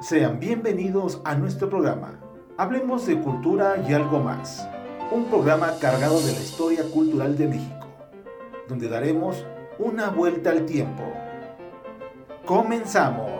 Sean 0.00 0.38
bienvenidos 0.38 1.20
a 1.24 1.34
nuestro 1.34 1.68
programa. 1.68 2.20
Hablemos 2.56 3.04
de 3.06 3.20
cultura 3.20 3.84
y 3.88 3.92
algo 3.92 4.20
más. 4.20 4.68
Un 5.10 5.24
programa 5.24 5.72
cargado 5.80 6.20
de 6.20 6.32
la 6.34 6.38
historia 6.38 6.84
cultural 6.84 7.36
de 7.36 7.48
México, 7.48 7.88
donde 8.68 8.88
daremos 8.88 9.44
una 9.80 10.10
vuelta 10.10 10.50
al 10.50 10.66
tiempo. 10.66 11.02
Comenzamos. 12.46 13.37